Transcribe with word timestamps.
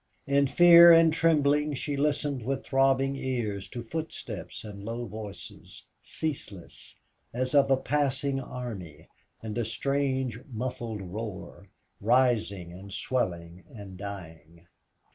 In 0.25 0.47
fear 0.47 0.91
and 0.91 1.13
trembling 1.13 1.75
she 1.75 1.95
listened 1.95 2.41
with 2.41 2.65
throbbing 2.65 3.15
ears 3.17 3.67
to 3.67 3.83
footsteps 3.83 4.63
and 4.63 4.83
low 4.83 5.05
voices, 5.05 5.85
ceaseless, 6.01 6.95
as 7.35 7.53
of 7.53 7.69
a 7.69 7.77
passing 7.77 8.39
army, 8.39 9.07
and 9.43 9.59
a 9.59 9.63
strange, 9.63 10.39
muffled 10.51 11.03
roar, 11.03 11.69
rising 11.99 12.73
and 12.73 12.91
swelling 12.91 13.63
and 13.69 13.95
dying. 13.95 14.65